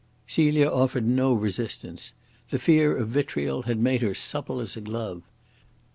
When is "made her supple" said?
3.79-4.59